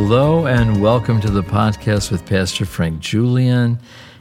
Hello, 0.00 0.46
and 0.46 0.80
welcome 0.80 1.20
to 1.22 1.28
the 1.28 1.42
podcast 1.42 2.12
with 2.12 2.24
Pastor 2.24 2.64
Frank 2.64 3.00
Julian. 3.00 3.80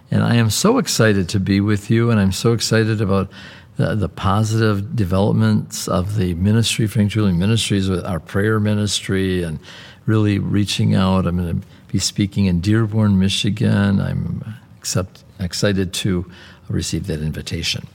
And 0.10 0.24
I 0.24 0.34
am 0.36 0.50
so 0.50 0.80
excited 0.80 1.30
to 1.30 1.40
be 1.40 1.62
with 1.62 1.92
you, 1.92 2.10
and 2.10 2.20
I'm 2.20 2.32
so 2.32 2.54
excited 2.54 3.00
about 3.00 3.30
the, 3.76 3.94
the 3.94 4.10
positive 4.10 4.96
developments 4.96 5.88
of 5.88 6.16
the 6.16 6.34
ministry, 6.34 6.88
Frank 6.88 7.12
Julian 7.12 7.38
Ministries, 7.38 7.92
with 7.92 8.04
our 8.06 8.20
prayer 8.20 8.60
ministry, 8.60 9.44
and 9.44 9.60
really 10.08 10.40
reaching 10.40 10.96
out. 10.96 11.28
I'm 11.28 11.38
going 11.38 11.62
to 11.62 11.68
be 11.90 12.00
speaking 12.00 12.48
in 12.48 12.60
Dearborn, 12.60 13.20
Michigan. 13.20 14.02
I'm 14.02 14.56
accept, 14.80 15.24
excited 15.40 15.94
to 15.94 16.30
receive 16.70 17.06
that 17.06 17.22
invitation. 17.22 17.86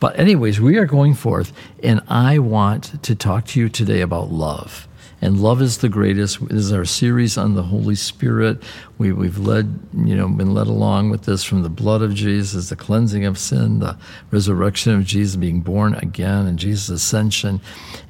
But, 0.00 0.18
anyways, 0.18 0.58
we 0.58 0.78
are 0.78 0.86
going 0.86 1.12
forth, 1.12 1.52
and 1.82 2.00
I 2.08 2.38
want 2.38 3.02
to 3.02 3.14
talk 3.14 3.44
to 3.48 3.60
you 3.60 3.68
today 3.68 4.00
about 4.00 4.32
love 4.32 4.88
and 5.22 5.40
love 5.40 5.62
is 5.62 5.78
the 5.78 5.88
greatest. 5.88 6.46
This 6.48 6.58
is 6.58 6.72
our 6.72 6.84
series 6.84 7.38
on 7.38 7.54
the 7.54 7.62
Holy 7.62 7.94
Spirit. 7.94 8.62
We, 8.98 9.12
we've 9.12 9.38
led, 9.38 9.78
you 9.94 10.14
know, 10.14 10.28
been 10.28 10.52
led 10.52 10.66
along 10.66 11.10
with 11.10 11.24
this 11.24 11.42
from 11.42 11.62
the 11.62 11.70
blood 11.70 12.02
of 12.02 12.14
Jesus, 12.14 12.68
the 12.68 12.76
cleansing 12.76 13.24
of 13.24 13.38
sin, 13.38 13.78
the 13.78 13.98
resurrection 14.30 14.94
of 14.94 15.04
Jesus, 15.04 15.36
being 15.36 15.60
born 15.60 15.94
again, 15.94 16.46
and 16.46 16.58
Jesus' 16.58 16.88
ascension, 16.90 17.60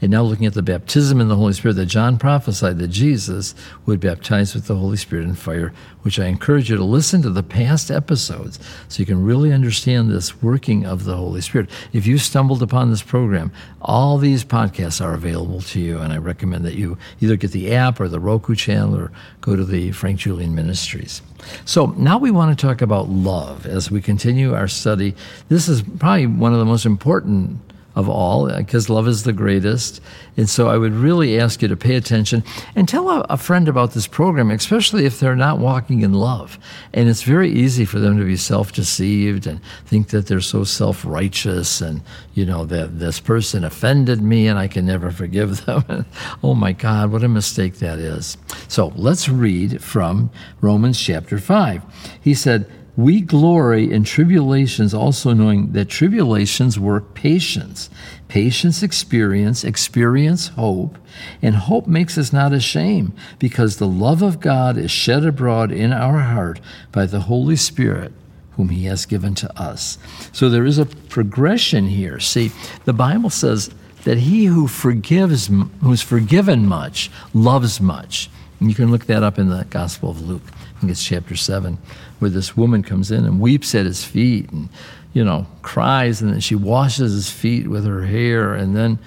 and 0.01 0.11
now 0.11 0.23
looking 0.23 0.47
at 0.47 0.55
the 0.55 0.63
baptism 0.63 1.21
in 1.21 1.29
the 1.29 1.37
Holy 1.37 1.53
Spirit 1.53 1.75
that 1.75 1.87
John 1.87 2.19
prophesied 2.19 2.79
that 2.79 2.89
Jesus 2.89 3.55
would 3.85 4.01
baptize 4.01 4.55
with 4.55 4.67
the 4.67 4.77
Holy 4.77 4.97
Spirit 4.97 5.27
and 5.27 5.39
fire, 5.39 5.73
which 6.03 6.19
I 6.19 6.27
encourage 6.27 6.71
you 6.71 6.77
to 6.77 6.85
listen 6.85 7.23
to 7.23 7.31
the 7.31 7.43
past 7.43 7.91
episodes 7.91 8.59
so 8.89 9.01
you 9.01 9.07
can 9.07 9.25
really 9.25 9.53
understand 9.53 10.11
this 10.11 10.43
working 10.43 10.85
of 10.85 11.05
the 11.05 11.17
Holy 11.17 11.41
Spirit. 11.41 11.71
If 11.93 12.07
you 12.07 12.19
stumbled 12.19 12.63
upon 12.63 12.91
this 12.91 13.03
program, 13.03 13.53
all 13.81 14.19
these 14.19 14.45
podcasts 14.45 15.05
are 15.05 15.15
available 15.15 15.61
to 15.63 15.81
you, 15.81 15.99
and 15.99 16.13
I 16.13 16.19
recommend 16.19 16.65
that 16.65 16.75
you 16.75 16.96
either 17.21 17.37
get 17.37 17.53
the 17.53 17.75
app 17.75 18.01
or 18.01 18.09
the 18.09 18.21
Roku 18.21 18.55
channel 18.55 18.97
or 18.97 19.13
go 19.41 19.57
to 19.57 19.65
the 19.65 19.93
Frank 19.93 20.21
Julian 20.21 20.55
Ministries. 20.55 21.23
So 21.65 21.87
now 21.97 22.19
we 22.19 22.31
want 22.31 22.57
to 22.57 22.67
talk 22.67 22.83
about 22.83 23.09
love 23.09 23.67
as 23.67 23.91
we 23.91 24.01
continue 24.01 24.55
our 24.55 24.69
study. 24.69 25.15
This 25.49 25.69
is 25.69 25.83
probably 25.83 26.27
one 26.27 26.53
of 26.53 26.59
the 26.59 26.65
most 26.65 26.87
important 26.87 27.61
of 27.97 28.11
all, 28.11 28.51
uh, 28.51 28.59
because 28.59 28.91
love 28.91 29.09
is 29.09 29.25
the 29.25 29.33
greatest. 29.33 30.03
And 30.37 30.49
so 30.51 30.69
I 30.69 30.77
would 30.77 30.93
really 30.93 31.41
ask 31.41 31.63
you 31.63 31.69
to 31.69 31.77
pay 31.77 31.97
attention 31.97 32.45
and 32.75 32.87
tell 32.87 33.09
a, 33.09 33.21
a, 33.31 33.39
friend 33.39 33.69
about 33.69 33.93
this 33.93 34.07
program, 34.07 34.51
especially 34.51 35.07
if 35.07 35.19
they're 35.19 35.35
not 35.35 35.59
walking 35.59 36.03
in 36.03 36.13
love. 36.13 36.59
And 36.93 37.09
it's 37.09 37.23
very 37.23 37.51
easy 37.51 37.87
for 37.87 37.99
them 37.99 38.19
to 38.19 38.25
be 38.25 38.37
self 38.37 38.71
deceived 38.71 39.47
and 39.47 39.63
think 39.87 40.09
that 40.09 40.27
they're 40.27 40.43
so 40.43 40.63
self 40.63 41.07
righteous 41.07 41.81
and, 41.81 42.03
you 42.35 42.45
know, 42.45 42.67
that 42.67 42.99
this 42.99 43.19
person 43.19 43.65
offended 43.65 44.21
me 44.21 44.47
and 44.47 44.59
I 44.59 44.69
can 44.69 44.85
never 44.85 45.11
forgive 45.11 45.65
them. 45.65 46.05
oh 46.45 46.55
my 46.55 46.73
God, 46.73 47.11
what 47.11 47.25
a 47.25 47.29
mistake 47.29 47.79
that 47.79 47.99
is. 47.99 48.37
So 48.69 48.93
let's 48.95 49.27
read 49.27 49.83
from 49.83 50.31
Romans 50.61 51.01
chapter 51.01 51.39
5. 51.39 51.83
He 52.21 52.35
said, 52.35 52.71
we 52.97 53.21
glory 53.21 53.93
in 53.93 54.05
tribulations, 54.05 54.95
also 54.95 55.35
knowing 55.35 55.73
that 55.73 55.89
tribulations 55.89 56.79
work 56.79 57.15
patience. 57.15 57.91
Patience, 58.29 58.83
experience, 58.83 59.65
experience, 59.65 60.49
hope, 60.49 60.97
and 61.43 61.55
hope 61.55 61.87
makes 61.87 62.17
us 62.17 62.33
not 62.33 62.53
ashamed, 62.53 63.13
because 63.39 63.77
the 63.77 63.87
love 63.87 64.23
of 64.23 64.41
God 64.41 64.79
is 64.79 64.91
shed 64.91 65.25
abroad 65.25 65.71
in 65.71 65.93
our 65.93 66.21
heart 66.21 66.61
by 66.91 67.07
the 67.07 67.21
Holy 67.21 67.57
Spirit 67.57 68.13
whom 68.53 68.71
he 68.71 68.87
has 68.87 69.05
given 69.05 69.35
to 69.35 69.61
us. 69.61 69.99
So 70.33 70.49
there 70.49 70.65
is 70.65 70.79
a 70.79 70.87
progression 70.87 71.87
here. 71.89 72.19
See, 72.19 72.51
the 72.87 72.95
Bible 72.95 73.29
says 73.29 73.71
that 74.05 74.17
he 74.17 74.47
who 74.47 74.67
forgives, 74.67 75.51
who's 75.83 76.01
forgiven 76.01 76.67
much, 76.67 77.11
loves 77.35 77.81
much. 77.81 78.31
You 78.61 78.75
can 78.75 78.91
look 78.91 79.07
that 79.07 79.23
up 79.23 79.39
in 79.39 79.51
the 79.51 79.67
Gospel 79.69 80.11
of 80.11 80.23
Luke. 80.23 80.43
I 80.47 80.81
think 80.81 80.91
it's 80.91 81.05
chapter 81.05 81.37
7 81.37 81.79
where 82.19 82.31
this 82.31 82.57
woman 82.57 82.83
comes 82.83 83.11
in 83.11 83.25
and 83.25 83.41
weeps 83.41 83.75
at 83.75 83.85
his 83.85 84.05
feet 84.05 84.51
and, 84.51 84.69
you 85.13 85.25
know, 85.25 85.47
cries, 85.63 86.23
and 86.23 86.33
then 86.33 86.41
she 86.41 86.55
washes 86.55 87.13
his 87.13 87.31
feet 87.31 87.69
with 87.69 87.85
her 87.85 88.07
hair, 88.07 88.55
and 88.55 88.75
then 88.75 88.99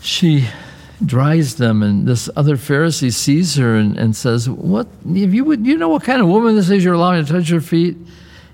she 0.00 0.48
dries 1.04 1.56
them. 1.56 1.82
And 1.82 2.06
this 2.06 2.30
other 2.36 2.56
Pharisee 2.56 3.12
sees 3.12 3.56
her 3.56 3.74
and, 3.76 3.98
and 3.98 4.14
says, 4.14 4.48
What, 4.48 4.86
if 5.08 5.34
you 5.34 5.44
would, 5.44 5.66
you 5.66 5.76
know 5.76 5.88
what 5.88 6.04
kind 6.04 6.20
of 6.22 6.28
woman 6.28 6.54
this 6.54 6.70
is 6.70 6.84
you're 6.84 6.94
allowing 6.94 7.24
to 7.24 7.32
touch 7.32 7.48
her 7.48 7.60
feet? 7.60 7.96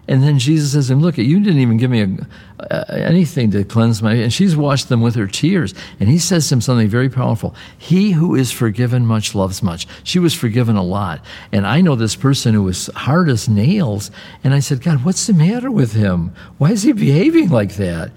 And 0.08 0.22
then 0.22 0.38
Jesus 0.38 0.72
says 0.72 0.86
to 0.86 0.94
him, 0.94 1.00
Look, 1.00 1.18
you 1.18 1.38
didn't 1.38 1.60
even 1.60 1.76
give 1.76 1.90
me 1.90 2.18
a, 2.58 2.90
anything 2.90 3.50
to 3.50 3.62
cleanse 3.62 4.02
my. 4.02 4.14
And 4.14 4.32
she's 4.32 4.56
washed 4.56 4.88
them 4.88 5.02
with 5.02 5.14
her 5.16 5.26
tears. 5.26 5.74
And 6.00 6.08
he 6.08 6.18
says 6.18 6.48
to 6.48 6.54
him 6.54 6.60
something 6.62 6.88
very 6.88 7.10
powerful 7.10 7.54
He 7.76 8.12
who 8.12 8.34
is 8.34 8.50
forgiven 8.50 9.04
much 9.04 9.34
loves 9.34 9.62
much. 9.62 9.86
She 10.04 10.18
was 10.18 10.32
forgiven 10.32 10.76
a 10.76 10.82
lot. 10.82 11.22
And 11.52 11.66
I 11.66 11.82
know 11.82 11.94
this 11.94 12.16
person 12.16 12.54
who 12.54 12.62
was 12.62 12.86
hard 12.94 13.28
as 13.28 13.50
nails. 13.50 14.10
And 14.42 14.54
I 14.54 14.60
said, 14.60 14.82
God, 14.82 15.04
what's 15.04 15.26
the 15.26 15.34
matter 15.34 15.70
with 15.70 15.92
him? 15.92 16.32
Why 16.56 16.70
is 16.70 16.84
he 16.84 16.92
behaving 16.92 17.50
like 17.50 17.76
that? 17.76 18.10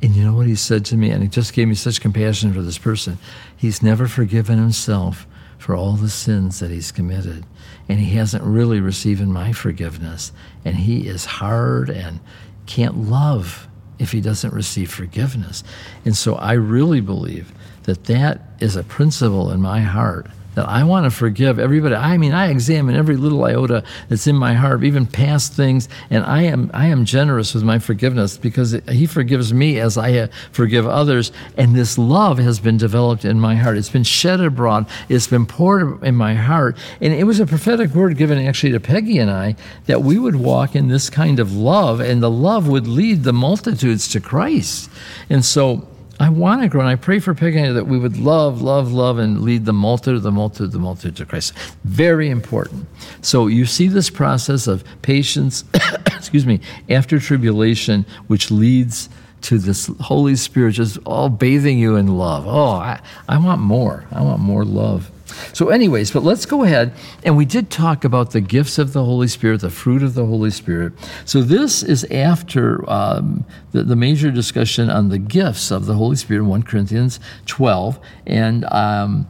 And 0.00 0.14
you 0.14 0.24
know 0.24 0.34
what 0.34 0.46
he 0.46 0.54
said 0.54 0.86
to 0.86 0.96
me? 0.96 1.10
And 1.10 1.22
he 1.22 1.28
just 1.28 1.52
gave 1.52 1.68
me 1.68 1.74
such 1.74 2.00
compassion 2.00 2.54
for 2.54 2.62
this 2.62 2.78
person. 2.78 3.18
He's 3.54 3.82
never 3.82 4.08
forgiven 4.08 4.58
himself 4.58 5.26
for 5.58 5.74
all 5.74 5.92
the 5.92 6.08
sins 6.08 6.60
that 6.60 6.70
he's 6.70 6.92
committed 6.92 7.44
and 7.88 7.98
he 7.98 8.16
hasn't 8.16 8.44
really 8.44 8.80
received 8.80 9.26
my 9.26 9.52
forgiveness. 9.52 10.32
And 10.64 10.76
he 10.76 11.08
is 11.08 11.24
hard 11.24 11.90
and 11.90 12.20
can't 12.66 12.96
love 12.96 13.66
if 13.98 14.12
he 14.12 14.20
doesn't 14.20 14.54
receive 14.54 14.90
forgiveness. 14.92 15.64
And 16.04 16.16
so 16.16 16.36
I 16.36 16.52
really 16.52 17.00
believe 17.00 17.52
that 17.84 18.04
that 18.04 18.42
is 18.60 18.76
a 18.76 18.84
principle 18.84 19.50
in 19.50 19.60
my 19.60 19.80
heart 19.80 20.28
that 20.58 20.68
I 20.68 20.82
want 20.82 21.04
to 21.04 21.10
forgive 21.10 21.60
everybody. 21.60 21.94
I 21.94 22.18
mean, 22.18 22.32
I 22.32 22.48
examine 22.48 22.96
every 22.96 23.16
little 23.16 23.44
iota 23.44 23.84
that's 24.08 24.26
in 24.26 24.34
my 24.34 24.54
heart, 24.54 24.82
even 24.82 25.06
past 25.06 25.52
things, 25.52 25.88
and 26.10 26.24
I 26.24 26.42
am 26.42 26.68
I 26.74 26.86
am 26.88 27.04
generous 27.04 27.54
with 27.54 27.62
my 27.62 27.78
forgiveness 27.78 28.36
because 28.36 28.72
He 28.88 29.06
forgives 29.06 29.54
me 29.54 29.78
as 29.78 29.96
I 29.96 30.26
forgive 30.50 30.84
others. 30.84 31.30
And 31.56 31.76
this 31.76 31.96
love 31.96 32.38
has 32.38 32.58
been 32.58 32.76
developed 32.76 33.24
in 33.24 33.38
my 33.38 33.54
heart. 33.54 33.76
It's 33.76 33.88
been 33.88 34.02
shed 34.02 34.40
abroad. 34.40 34.86
It's 35.08 35.28
been 35.28 35.46
poured 35.46 36.02
in 36.02 36.16
my 36.16 36.34
heart. 36.34 36.76
And 37.00 37.14
it 37.14 37.22
was 37.22 37.38
a 37.38 37.46
prophetic 37.46 37.94
word 37.94 38.16
given 38.16 38.44
actually 38.44 38.72
to 38.72 38.80
Peggy 38.80 39.18
and 39.18 39.30
I 39.30 39.54
that 39.86 40.02
we 40.02 40.18
would 40.18 40.36
walk 40.36 40.74
in 40.74 40.88
this 40.88 41.08
kind 41.08 41.38
of 41.38 41.54
love, 41.54 42.00
and 42.00 42.20
the 42.20 42.30
love 42.30 42.66
would 42.66 42.88
lead 42.88 43.22
the 43.22 43.32
multitudes 43.32 44.08
to 44.08 44.20
Christ. 44.20 44.90
And 45.30 45.44
so 45.44 45.86
I 46.20 46.30
want 46.30 46.62
to 46.62 46.68
grow, 46.68 46.80
and 46.80 46.90
I 46.90 46.96
pray 46.96 47.20
for 47.20 47.32
Peggy 47.32 47.70
that 47.70 47.86
we 47.86 47.96
would 47.96 48.16
love, 48.16 48.60
love, 48.60 48.92
love, 48.92 49.18
and 49.18 49.42
lead 49.42 49.64
the 49.66 49.72
multitude, 49.72 50.22
the 50.22 50.32
multitude, 50.32 50.72
the 50.72 50.78
multitude 50.78 51.16
to 51.16 51.26
Christ. 51.26 51.52
Very 51.84 52.28
important. 52.28 52.88
So 53.22 53.46
you 53.46 53.66
see 53.66 53.86
this 53.86 54.10
process 54.10 54.66
of 54.66 54.82
patience, 55.02 55.64
excuse 56.06 56.44
me, 56.44 56.60
after 56.90 57.20
tribulation, 57.20 58.04
which 58.26 58.50
leads 58.50 59.08
to 59.42 59.58
this 59.58 59.88
Holy 60.00 60.34
Spirit 60.34 60.72
just 60.72 60.98
all 61.06 61.28
bathing 61.28 61.78
you 61.78 61.94
in 61.94 62.18
love. 62.18 62.46
Oh, 62.48 62.72
I, 62.72 63.00
I 63.28 63.38
want 63.38 63.60
more. 63.60 64.04
I 64.10 64.20
want 64.20 64.40
more 64.40 64.64
love. 64.64 65.12
So, 65.52 65.68
anyways, 65.68 66.10
but 66.10 66.22
let's 66.22 66.46
go 66.46 66.64
ahead. 66.64 66.92
And 67.22 67.36
we 67.36 67.44
did 67.44 67.70
talk 67.70 68.04
about 68.04 68.30
the 68.30 68.40
gifts 68.40 68.78
of 68.78 68.92
the 68.92 69.04
Holy 69.04 69.28
Spirit, 69.28 69.60
the 69.60 69.70
fruit 69.70 70.02
of 70.02 70.14
the 70.14 70.24
Holy 70.24 70.50
Spirit. 70.50 70.94
So, 71.24 71.42
this 71.42 71.82
is 71.82 72.04
after 72.04 72.88
um, 72.90 73.44
the, 73.72 73.82
the, 73.82 73.96
major 73.96 74.30
discussion 74.30 74.88
on 74.88 75.10
the 75.10 75.18
gifts 75.18 75.70
of 75.70 75.86
the 75.86 75.94
Holy 75.94 76.16
Spirit 76.16 76.40
in 76.40 76.48
1 76.48 76.62
Corinthians 76.62 77.20
12. 77.46 77.98
And 78.26 78.64
um, 78.66 79.28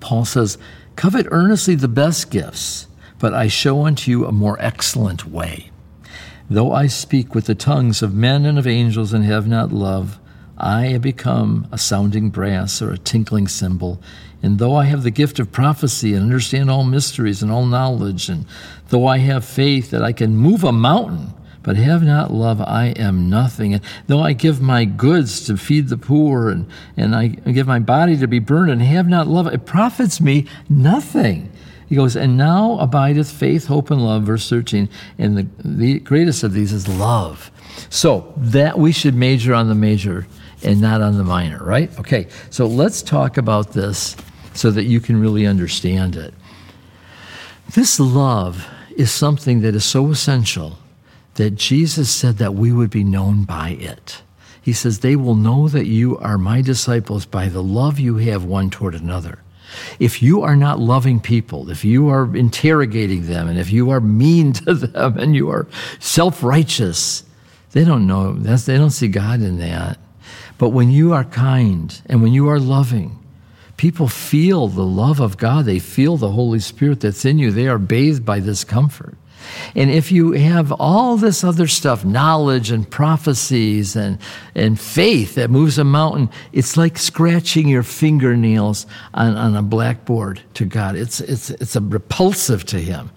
Paul 0.00 0.24
says, 0.24 0.56
Covet 0.96 1.26
earnestly 1.30 1.74
the 1.74 1.88
best 1.88 2.30
gifts, 2.30 2.86
but 3.18 3.34
I 3.34 3.48
show 3.48 3.86
unto 3.86 4.10
you 4.10 4.26
a 4.26 4.32
more 4.32 4.56
excellent 4.60 5.26
way. 5.26 5.70
Though 6.48 6.72
I 6.72 6.86
speak 6.86 7.34
with 7.34 7.46
the 7.46 7.54
tongues 7.54 8.02
of 8.02 8.14
men 8.14 8.44
and 8.44 8.58
of 8.58 8.66
angels 8.66 9.12
and 9.12 9.24
have 9.24 9.46
not 9.46 9.72
love, 9.72 10.18
I 10.62 10.86
have 10.86 11.02
become 11.02 11.66
a 11.72 11.78
sounding 11.78 12.30
brass 12.30 12.80
or 12.80 12.92
a 12.92 12.98
tinkling 12.98 13.48
cymbal. 13.48 14.00
And 14.44 14.60
though 14.60 14.76
I 14.76 14.84
have 14.84 15.02
the 15.02 15.10
gift 15.10 15.40
of 15.40 15.50
prophecy 15.50 16.14
and 16.14 16.22
understand 16.22 16.70
all 16.70 16.84
mysteries 16.84 17.42
and 17.42 17.50
all 17.50 17.66
knowledge, 17.66 18.28
and 18.28 18.46
though 18.88 19.08
I 19.08 19.18
have 19.18 19.44
faith 19.44 19.90
that 19.90 20.02
I 20.02 20.12
can 20.12 20.36
move 20.36 20.62
a 20.62 20.70
mountain, 20.70 21.34
but 21.64 21.76
have 21.76 22.04
not 22.04 22.32
love, 22.32 22.60
I 22.60 22.86
am 22.96 23.28
nothing. 23.28 23.74
And 23.74 23.82
though 24.06 24.20
I 24.20 24.34
give 24.34 24.60
my 24.60 24.84
goods 24.84 25.44
to 25.46 25.56
feed 25.56 25.88
the 25.88 25.96
poor, 25.96 26.48
and, 26.48 26.68
and 26.96 27.14
I 27.14 27.28
give 27.28 27.66
my 27.66 27.80
body 27.80 28.16
to 28.18 28.28
be 28.28 28.38
burned, 28.38 28.70
and 28.70 28.82
have 28.82 29.08
not 29.08 29.26
love, 29.26 29.48
it 29.48 29.66
profits 29.66 30.20
me 30.20 30.46
nothing. 30.68 31.52
He 31.88 31.96
goes, 31.96 32.16
and 32.16 32.36
now 32.36 32.78
abideth 32.78 33.30
faith, 33.30 33.66
hope, 33.66 33.90
and 33.90 34.04
love, 34.04 34.22
verse 34.22 34.48
13. 34.48 34.88
And 35.18 35.36
the, 35.36 35.46
the 35.64 35.98
greatest 35.98 36.42
of 36.42 36.52
these 36.52 36.72
is 36.72 36.88
love. 36.88 37.50
So 37.90 38.32
that 38.36 38.78
we 38.78 38.92
should 38.92 39.14
major 39.14 39.54
on 39.54 39.68
the 39.68 39.74
major 39.74 40.26
and 40.64 40.80
not 40.80 41.00
on 41.00 41.16
the 41.16 41.24
minor, 41.24 41.62
right? 41.62 41.96
Okay, 41.98 42.28
so 42.50 42.66
let's 42.66 43.02
talk 43.02 43.36
about 43.36 43.72
this 43.72 44.16
so 44.54 44.70
that 44.70 44.84
you 44.84 45.00
can 45.00 45.20
really 45.20 45.46
understand 45.46 46.16
it. 46.16 46.34
This 47.74 47.98
love 47.98 48.66
is 48.96 49.10
something 49.10 49.62
that 49.62 49.74
is 49.74 49.84
so 49.84 50.10
essential 50.10 50.78
that 51.34 51.52
Jesus 51.52 52.10
said 52.10 52.38
that 52.38 52.54
we 52.54 52.72
would 52.72 52.90
be 52.90 53.04
known 53.04 53.44
by 53.44 53.70
it. 53.70 54.22
He 54.60 54.72
says, 54.72 55.00
They 55.00 55.16
will 55.16 55.34
know 55.34 55.68
that 55.68 55.86
you 55.86 56.18
are 56.18 56.38
my 56.38 56.60
disciples 56.60 57.26
by 57.26 57.48
the 57.48 57.62
love 57.62 57.98
you 57.98 58.16
have 58.16 58.44
one 58.44 58.70
toward 58.70 58.94
another. 58.94 59.38
If 59.98 60.22
you 60.22 60.42
are 60.42 60.56
not 60.56 60.78
loving 60.78 61.18
people, 61.18 61.70
if 61.70 61.84
you 61.84 62.08
are 62.08 62.36
interrogating 62.36 63.26
them, 63.26 63.48
and 63.48 63.58
if 63.58 63.70
you 63.70 63.90
are 63.90 64.00
mean 64.00 64.52
to 64.64 64.74
them 64.74 65.18
and 65.18 65.34
you 65.34 65.50
are 65.50 65.66
self 65.98 66.42
righteous, 66.42 67.24
they 67.72 67.84
don't 67.84 68.06
know, 68.06 68.34
they 68.34 68.76
don't 68.76 68.90
see 68.90 69.08
God 69.08 69.40
in 69.40 69.58
that. 69.58 69.98
But 70.62 70.68
when 70.68 70.92
you 70.92 71.12
are 71.12 71.24
kind 71.24 72.00
and 72.06 72.22
when 72.22 72.32
you 72.32 72.48
are 72.48 72.60
loving, 72.60 73.18
people 73.76 74.06
feel 74.06 74.68
the 74.68 74.86
love 74.86 75.18
of 75.18 75.36
God. 75.36 75.64
They 75.64 75.80
feel 75.80 76.16
the 76.16 76.30
Holy 76.30 76.60
Spirit 76.60 77.00
that's 77.00 77.24
in 77.24 77.40
you. 77.40 77.50
They 77.50 77.66
are 77.66 77.80
bathed 77.80 78.24
by 78.24 78.38
this 78.38 78.62
comfort. 78.62 79.16
And 79.74 79.90
if 79.90 80.12
you 80.12 80.30
have 80.34 80.70
all 80.70 81.16
this 81.16 81.42
other 81.42 81.66
stuff, 81.66 82.04
knowledge 82.04 82.70
and 82.70 82.88
prophecies 82.88 83.96
and, 83.96 84.18
and 84.54 84.78
faith 84.78 85.34
that 85.34 85.50
moves 85.50 85.78
a 85.78 85.84
mountain, 85.84 86.30
it's 86.52 86.76
like 86.76 86.96
scratching 86.96 87.66
your 87.66 87.82
fingernails 87.82 88.86
on, 89.14 89.36
on 89.36 89.56
a 89.56 89.62
blackboard 89.62 90.42
to 90.54 90.64
God. 90.64 90.94
It's, 90.94 91.20
it's, 91.20 91.50
it's 91.50 91.74
a 91.74 91.80
repulsive 91.80 92.64
to 92.66 92.78
Him. 92.78 93.10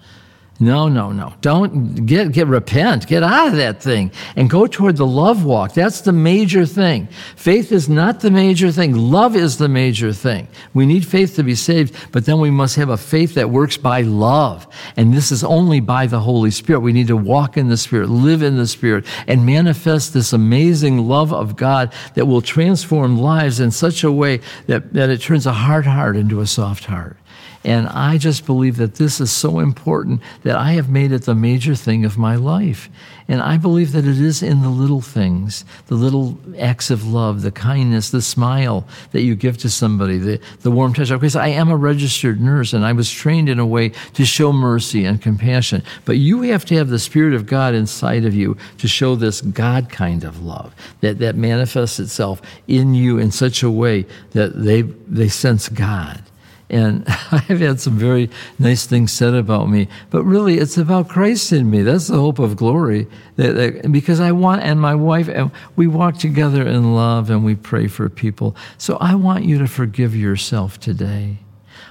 No, 0.58 0.88
no, 0.88 1.12
no. 1.12 1.34
Don't 1.42 2.06
get, 2.06 2.32
get 2.32 2.46
repent. 2.46 3.06
Get 3.06 3.22
out 3.22 3.48
of 3.48 3.56
that 3.56 3.82
thing 3.82 4.10
and 4.36 4.48
go 4.48 4.66
toward 4.66 4.96
the 4.96 5.06
love 5.06 5.44
walk. 5.44 5.74
That's 5.74 6.00
the 6.00 6.12
major 6.12 6.64
thing. 6.64 7.08
Faith 7.36 7.72
is 7.72 7.90
not 7.90 8.20
the 8.20 8.30
major 8.30 8.72
thing. 8.72 8.94
Love 8.94 9.36
is 9.36 9.58
the 9.58 9.68
major 9.68 10.14
thing. 10.14 10.48
We 10.72 10.86
need 10.86 11.06
faith 11.06 11.36
to 11.36 11.42
be 11.42 11.54
saved, 11.54 11.94
but 12.10 12.24
then 12.24 12.40
we 12.40 12.50
must 12.50 12.76
have 12.76 12.88
a 12.88 12.96
faith 12.96 13.34
that 13.34 13.50
works 13.50 13.76
by 13.76 14.00
love. 14.00 14.66
And 14.96 15.12
this 15.12 15.30
is 15.30 15.44
only 15.44 15.80
by 15.80 16.06
the 16.06 16.20
Holy 16.20 16.50
Spirit. 16.50 16.80
We 16.80 16.94
need 16.94 17.08
to 17.08 17.18
walk 17.18 17.58
in 17.58 17.68
the 17.68 17.76
Spirit, 17.76 18.08
live 18.08 18.42
in 18.42 18.56
the 18.56 18.66
Spirit, 18.66 19.04
and 19.26 19.44
manifest 19.44 20.14
this 20.14 20.32
amazing 20.32 21.06
love 21.06 21.34
of 21.34 21.56
God 21.56 21.92
that 22.14 22.26
will 22.26 22.40
transform 22.40 23.18
lives 23.18 23.60
in 23.60 23.70
such 23.70 24.04
a 24.04 24.12
way 24.12 24.40
that, 24.68 24.94
that 24.94 25.10
it 25.10 25.20
turns 25.20 25.44
a 25.44 25.52
hard 25.52 25.84
heart 25.84 26.16
into 26.16 26.40
a 26.40 26.46
soft 26.46 26.86
heart. 26.86 27.18
And 27.66 27.88
I 27.88 28.16
just 28.16 28.46
believe 28.46 28.76
that 28.76 28.94
this 28.94 29.20
is 29.20 29.32
so 29.32 29.58
important 29.58 30.22
that 30.44 30.54
I 30.54 30.74
have 30.74 30.88
made 30.88 31.10
it 31.10 31.22
the 31.22 31.34
major 31.34 31.74
thing 31.74 32.04
of 32.04 32.16
my 32.16 32.36
life. 32.36 32.88
And 33.26 33.42
I 33.42 33.56
believe 33.56 33.90
that 33.90 34.06
it 34.06 34.20
is 34.20 34.40
in 34.40 34.62
the 34.62 34.68
little 34.68 35.00
things, 35.00 35.64
the 35.88 35.96
little 35.96 36.38
acts 36.60 36.92
of 36.92 37.04
love, 37.04 37.42
the 37.42 37.50
kindness, 37.50 38.10
the 38.10 38.22
smile 38.22 38.86
that 39.10 39.22
you 39.22 39.34
give 39.34 39.58
to 39.58 39.68
somebody, 39.68 40.16
the, 40.16 40.40
the 40.60 40.70
warm 40.70 40.94
touch. 40.94 41.08
Because 41.08 41.34
I 41.34 41.48
am 41.48 41.68
a 41.68 41.76
registered 41.76 42.40
nurse 42.40 42.72
and 42.72 42.86
I 42.86 42.92
was 42.92 43.10
trained 43.10 43.48
in 43.48 43.58
a 43.58 43.66
way 43.66 43.88
to 44.14 44.24
show 44.24 44.52
mercy 44.52 45.04
and 45.04 45.20
compassion. 45.20 45.82
But 46.04 46.18
you 46.18 46.42
have 46.42 46.64
to 46.66 46.76
have 46.76 46.88
the 46.88 47.00
Spirit 47.00 47.34
of 47.34 47.46
God 47.46 47.74
inside 47.74 48.24
of 48.24 48.32
you 48.32 48.56
to 48.78 48.86
show 48.86 49.16
this 49.16 49.40
God 49.40 49.90
kind 49.90 50.22
of 50.22 50.40
love 50.40 50.72
that, 51.00 51.18
that 51.18 51.34
manifests 51.34 51.98
itself 51.98 52.40
in 52.68 52.94
you 52.94 53.18
in 53.18 53.32
such 53.32 53.64
a 53.64 53.70
way 53.72 54.06
that 54.34 54.62
they, 54.62 54.82
they 54.82 55.28
sense 55.28 55.68
God. 55.68 56.22
And 56.68 57.04
I've 57.30 57.60
had 57.60 57.80
some 57.80 57.96
very 57.96 58.30
nice 58.58 58.86
things 58.86 59.12
said 59.12 59.34
about 59.34 59.68
me, 59.68 59.88
but 60.10 60.24
really 60.24 60.58
it's 60.58 60.76
about 60.76 61.08
Christ 61.08 61.52
in 61.52 61.70
me. 61.70 61.82
That's 61.82 62.08
the 62.08 62.18
hope 62.18 62.38
of 62.38 62.56
glory. 62.56 63.06
That, 63.36 63.52
that, 63.52 63.92
because 63.92 64.20
I 64.20 64.32
want, 64.32 64.62
and 64.62 64.80
my 64.80 64.94
wife, 64.94 65.28
and 65.28 65.50
we 65.76 65.86
walk 65.86 66.18
together 66.18 66.66
in 66.66 66.94
love 66.94 67.30
and 67.30 67.44
we 67.44 67.54
pray 67.54 67.86
for 67.86 68.08
people. 68.08 68.56
So 68.78 68.96
I 69.00 69.14
want 69.14 69.44
you 69.44 69.58
to 69.58 69.68
forgive 69.68 70.16
yourself 70.16 70.80
today. 70.80 71.38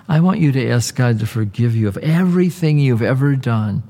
I 0.07 0.19
want 0.19 0.39
you 0.39 0.51
to 0.51 0.69
ask 0.69 0.95
God 0.95 1.19
to 1.19 1.25
forgive 1.25 1.75
you 1.75 1.87
of 1.87 1.97
everything 1.97 2.77
you've 2.77 3.01
ever 3.01 3.35
done. 3.35 3.83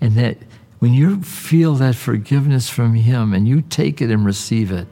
And 0.00 0.12
that 0.14 0.38
when 0.78 0.94
you 0.94 1.22
feel 1.22 1.74
that 1.76 1.96
forgiveness 1.96 2.68
from 2.68 2.94
Him 2.94 3.32
and 3.32 3.48
you 3.48 3.62
take 3.62 4.00
it 4.00 4.10
and 4.10 4.24
receive 4.24 4.70
it, 4.70 4.86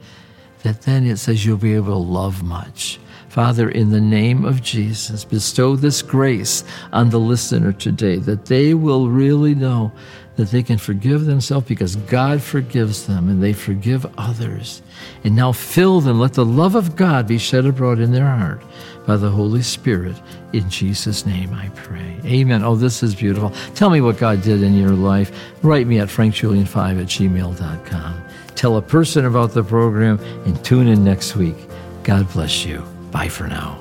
that 0.63 0.81
then 0.81 1.05
it 1.05 1.17
says 1.17 1.45
you'll 1.45 1.57
be 1.57 1.75
able 1.75 1.93
to 1.93 2.11
love 2.11 2.43
much 2.43 2.99
Father, 3.37 3.69
in 3.69 3.91
the 3.91 4.01
name 4.01 4.45
of 4.45 4.63
Jesus, 4.63 5.23
bestow 5.23 5.75
this 5.75 6.01
grace 6.01 6.63
on 6.91 7.11
the 7.11 7.19
listener 7.19 7.71
today 7.71 8.15
that 8.15 8.45
they 8.45 8.73
will 8.73 9.09
really 9.09 9.53
know 9.53 9.91
that 10.37 10.49
they 10.49 10.63
can 10.63 10.79
forgive 10.79 11.25
themselves 11.25 11.67
because 11.67 11.97
God 11.97 12.41
forgives 12.41 13.05
them 13.05 13.29
and 13.29 13.43
they 13.43 13.53
forgive 13.53 14.07
others. 14.17 14.81
And 15.23 15.35
now 15.35 15.51
fill 15.51 16.01
them, 16.01 16.19
let 16.19 16.33
the 16.33 16.43
love 16.43 16.73
of 16.73 16.95
God 16.95 17.27
be 17.27 17.37
shed 17.37 17.67
abroad 17.67 17.99
in 17.99 18.11
their 18.11 18.25
heart 18.25 18.63
by 19.05 19.17
the 19.17 19.29
Holy 19.29 19.61
Spirit. 19.61 20.15
In 20.53 20.67
Jesus' 20.67 21.23
name 21.27 21.53
I 21.53 21.69
pray. 21.75 22.19
Amen. 22.25 22.63
Oh, 22.63 22.75
this 22.75 23.03
is 23.03 23.13
beautiful. 23.13 23.51
Tell 23.75 23.91
me 23.91 24.01
what 24.01 24.17
God 24.17 24.41
did 24.41 24.63
in 24.63 24.73
your 24.73 24.89
life. 24.89 25.31
Write 25.61 25.85
me 25.85 25.99
at 25.99 26.07
frankjulian5 26.07 27.01
at 27.01 27.07
gmail.com. 27.07 28.25
Tell 28.55 28.77
a 28.77 28.81
person 28.81 29.25
about 29.25 29.51
the 29.51 29.63
program 29.63 30.17
and 30.47 30.65
tune 30.65 30.87
in 30.87 31.03
next 31.03 31.35
week. 31.35 31.57
God 32.01 32.27
bless 32.33 32.65
you. 32.65 32.83
Bye 33.11 33.29
for 33.29 33.47
now. 33.47 33.79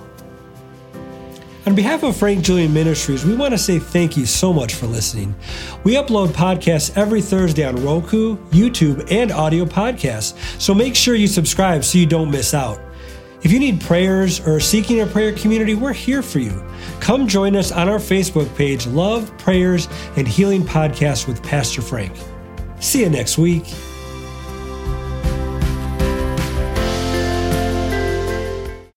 On 1.66 1.74
behalf 1.74 2.04
of 2.04 2.16
Frank 2.16 2.44
Julian 2.44 2.72
Ministries, 2.72 3.24
we 3.24 3.34
want 3.34 3.52
to 3.52 3.58
say 3.58 3.80
thank 3.80 4.16
you 4.16 4.24
so 4.24 4.52
much 4.52 4.74
for 4.74 4.86
listening. 4.86 5.34
We 5.82 5.94
upload 5.94 6.28
podcasts 6.28 6.96
every 6.96 7.20
Thursday 7.20 7.64
on 7.64 7.82
Roku, 7.82 8.36
YouTube, 8.50 9.10
and 9.10 9.32
audio 9.32 9.64
podcasts, 9.64 10.36
so 10.60 10.72
make 10.72 10.94
sure 10.94 11.16
you 11.16 11.26
subscribe 11.26 11.82
so 11.82 11.98
you 11.98 12.06
don't 12.06 12.30
miss 12.30 12.54
out. 12.54 12.78
If 13.42 13.50
you 13.50 13.58
need 13.58 13.80
prayers 13.80 14.38
or 14.46 14.60
seeking 14.60 15.00
a 15.00 15.06
prayer 15.06 15.32
community, 15.32 15.74
we're 15.74 15.92
here 15.92 16.22
for 16.22 16.38
you. 16.38 16.64
Come 17.00 17.26
join 17.26 17.56
us 17.56 17.72
on 17.72 17.88
our 17.88 17.98
Facebook 17.98 18.54
page, 18.56 18.86
Love, 18.86 19.36
Prayers, 19.36 19.88
and 20.16 20.26
Healing 20.26 20.62
Podcast 20.62 21.26
with 21.26 21.42
Pastor 21.42 21.82
Frank. 21.82 22.12
See 22.78 23.00
you 23.00 23.10
next 23.10 23.38
week. 23.38 23.64